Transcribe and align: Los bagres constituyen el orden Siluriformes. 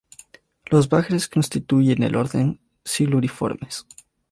Los 0.65 0.89
bagres 0.89 1.27
constituyen 1.27 2.01
el 2.01 2.15
orden 2.15 2.59
Siluriformes. 2.83 3.85